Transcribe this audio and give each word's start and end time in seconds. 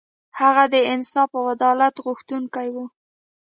هغه 0.39 0.63
د 0.73 0.75
انصاف 0.93 1.29
او 1.37 1.43
عدالت 1.55 1.95
غوښتونکی 2.05 2.67
و. 2.73 2.77